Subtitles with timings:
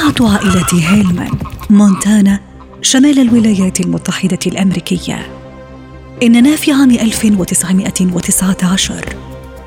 [0.00, 1.30] عائلة هيلمان
[1.70, 2.40] مونتانا
[2.82, 5.26] شمال الولايات المتحدة الأمريكية.
[6.22, 9.16] إننا في عام 1919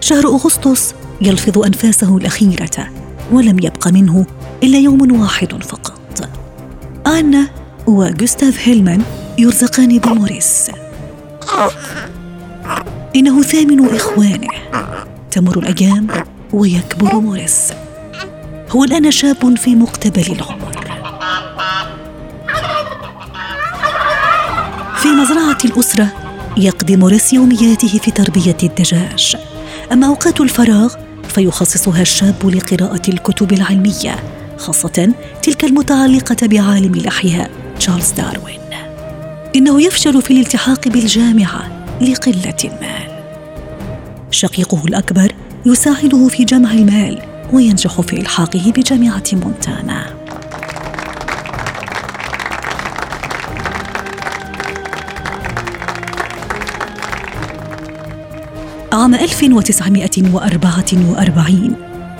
[0.00, 2.90] شهر أغسطس يلفظ أنفاسه الأخيرة
[3.32, 4.26] ولم يبق منه
[4.62, 6.28] إلا يوم واحد فقط.
[7.06, 7.48] آنا
[7.86, 9.02] وغوستاف هيلمان
[9.38, 10.70] يرزقان بموريس.
[13.16, 14.48] إنه ثامن إخوانه.
[15.30, 16.06] تمر الأيام
[16.52, 17.72] ويكبر موريس.
[18.70, 20.72] هو الآن شاب في مقتبل العمر.
[24.96, 26.08] في مزرعة الأسرة
[26.56, 29.36] يقضي موريس يومياته في تربية الدجاج.
[29.92, 30.94] أما أوقات الفراغ
[31.28, 34.16] فيخصصها الشاب لقراءة الكتب العلمية
[34.58, 38.60] خاصة تلك المتعلقة بعالم الأحياء تشارلز داروين.
[39.56, 43.22] إنه يفشل في الالتحاق بالجامعة لقلة المال.
[44.30, 45.32] شقيقه الأكبر
[45.66, 50.06] يساعده في جمع المال وينجح في إلحاقه بجامعة مونتانا.
[58.92, 61.76] عام 1944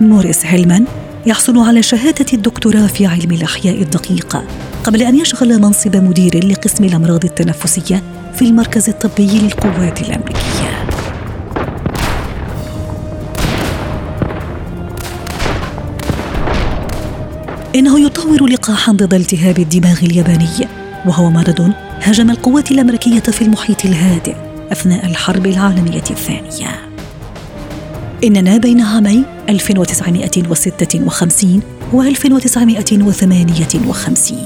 [0.00, 0.84] موريس هيلمان
[1.26, 4.44] يحصل على شهادة الدكتوراه في علم الأحياء الدقيقة
[4.84, 8.02] قبل أن يشغل منصب مدير لقسم الأمراض التنفسية
[8.34, 10.97] في المركز الطبي للقوات الأمريكية.
[17.74, 20.68] إنه يطور لقاحا ضد التهاب الدماغ الياباني
[21.06, 21.72] وهو مرض
[22.02, 24.34] هاجم القوات الأمريكية في المحيط الهادئ
[24.72, 26.68] أثناء الحرب العالمية الثانية.
[28.24, 34.38] إننا بين عامي 1956 و 1958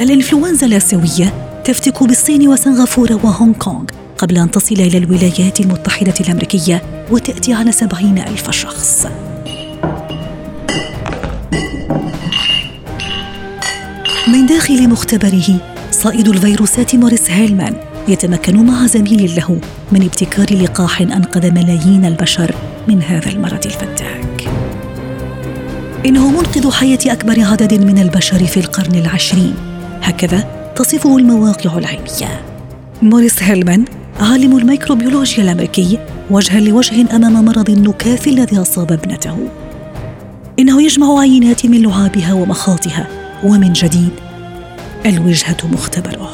[0.00, 3.84] الإنفلونزا الآسيوية تفتك بالصين وسنغافورة وهونغ كونغ
[4.18, 9.06] قبل أن تصل إلى الولايات المتحدة الأمريكية وتأتي على سبعين ألف شخص.
[14.28, 17.74] من داخل مختبره صائد الفيروسات موريس هيلمان
[18.08, 19.60] يتمكن مع زميل له
[19.92, 22.54] من ابتكار لقاح أنقذ ملايين البشر
[22.88, 24.48] من هذا المرض الفتاك
[26.06, 29.54] إنه منقذ حياة أكبر عدد من البشر في القرن العشرين.
[30.02, 32.42] هكذا تصفه المواقع العلمية.
[33.02, 33.84] موريس هيلمان
[34.20, 35.98] عالم الميكروبيولوجيا الأمريكي
[36.30, 39.48] وجها لوجه أمام مرض النكاف الذي أصاب ابنته.
[40.58, 44.10] إنه يجمع عينات من لعابها ومخاطها ومن جديد
[45.06, 46.30] الوجهة مختبره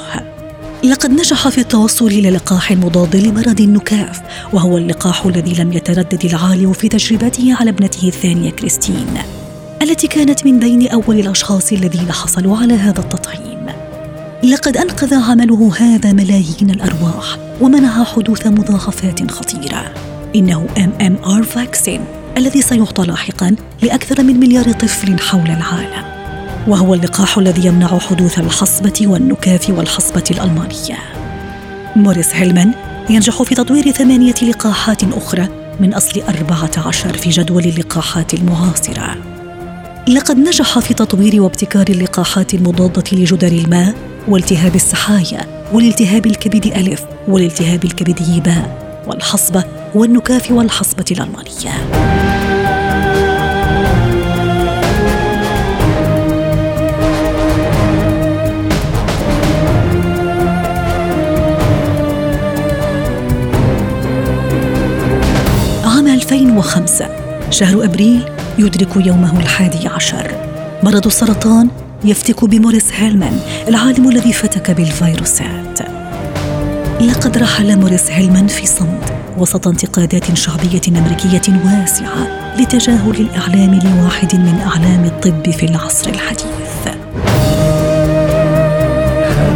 [0.85, 4.21] لقد نجح في التوصل إلى لقاح مضاد لمرض النكاف
[4.53, 9.07] وهو اللقاح الذي لم يتردد العالم في تجربته على ابنته الثانية كريستين
[9.83, 13.67] التي كانت من بين أول الأشخاص الذين حصلوا على هذا التطعيم.
[14.45, 19.23] لقد أنقذ عمله هذا ملايين الأرواح ومنع حدوث مضاعفات
[20.79, 22.01] MMR vaccine
[22.37, 26.10] الذي سيعطى لاحقا لأكثر من مليار طفل حول العالم.
[26.67, 30.99] وهو اللقاح الذي يمنع حدوث الحصبة والنكاف والحصبة الألمانية.
[31.97, 32.75] موريس هيلمان
[33.11, 35.49] ينجح في تطوير ثمانية لقاحات أخرى
[35.81, 39.17] من أصل أربعة عشر في جدول اللقاحات المعاصرة.
[40.09, 43.95] لقد نجح في تطوير وابتكار اللقاحات المضادة لجدر الماء
[44.29, 52.20] والتهاب السحايا والالتهاب الكبد ألف والالتهاب الكبدي باء والحصبة والنكاف والحصبة الألمانية.
[66.33, 67.09] 2005
[67.51, 68.25] شهر أبريل
[68.59, 70.31] يدرك يومه الحادي عشر.
[70.83, 71.69] مرض السرطان
[72.05, 75.79] يفتك بموريس هيلمان العالم الذي فتك بالفيروسات.
[77.01, 84.61] لقد رحل موريس هيلمان في صمت وسط انتقادات شعبية أمريكية واسعة لتجاهل الإعلام لواحد من
[84.61, 86.45] أعلام الطب في العصر الحديث.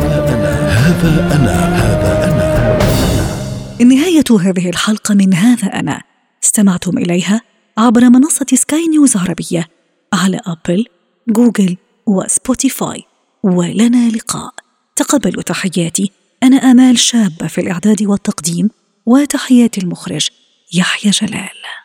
[0.05, 3.85] هذا أنا هذا أنا هذا أنا.
[3.85, 6.13] نهاية هذه الحلقة من هذا أنا.
[6.44, 7.41] استمعتم إليها
[7.79, 9.69] عبر منصة سكاي نيوز عربية
[10.12, 10.85] على أبل،
[11.29, 11.76] جوجل
[12.06, 13.02] وسبوتيفاي
[13.43, 14.55] ولنا لقاء.
[14.96, 16.11] تقبلوا تحياتي.
[16.43, 18.70] أنا آمال شابة في الإعداد والتقديم
[19.06, 20.29] وتحيات المخرج
[20.75, 21.84] يحيى جلال.